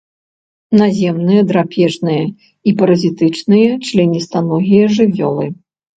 Наземныя 0.79 1.41
драпежныя 1.51 2.25
і 2.71 2.73
паразітычныя 2.79 3.69
членістаногія 3.91 4.85
жывёлы. 4.99 5.45